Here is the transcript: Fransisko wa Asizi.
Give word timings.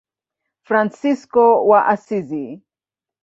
Fransisko 0.67 1.45
wa 1.69 1.79
Asizi. 1.93 2.47